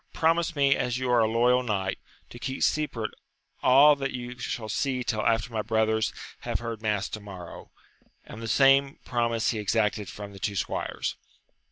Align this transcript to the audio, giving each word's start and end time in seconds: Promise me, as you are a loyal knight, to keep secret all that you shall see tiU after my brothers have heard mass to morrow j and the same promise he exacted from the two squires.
Promise 0.15 0.55
me, 0.55 0.75
as 0.75 0.97
you 0.97 1.11
are 1.11 1.19
a 1.19 1.29
loyal 1.29 1.61
knight, 1.61 1.99
to 2.31 2.39
keep 2.39 2.63
secret 2.63 3.11
all 3.61 3.95
that 3.97 4.13
you 4.13 4.39
shall 4.39 4.67
see 4.67 5.03
tiU 5.03 5.21
after 5.21 5.53
my 5.53 5.61
brothers 5.61 6.11
have 6.39 6.57
heard 6.57 6.81
mass 6.81 7.07
to 7.09 7.19
morrow 7.19 7.69
j 8.01 8.09
and 8.33 8.41
the 8.41 8.47
same 8.47 8.97
promise 9.05 9.51
he 9.51 9.59
exacted 9.59 10.09
from 10.09 10.33
the 10.33 10.39
two 10.39 10.55
squires. 10.55 11.17